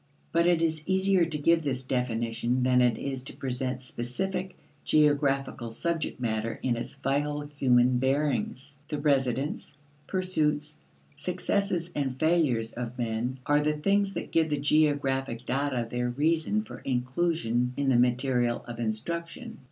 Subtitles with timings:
[0.31, 5.69] But it is easier to give this definition than it is to present specific geographical
[5.69, 8.75] subject matter in its vital human bearings.
[8.87, 9.77] The residence,
[10.07, 10.79] pursuits,
[11.15, 16.63] successes, and failures of men are the things that give the geographic data their reason
[16.63, 19.59] for inclusion in the material of instruction.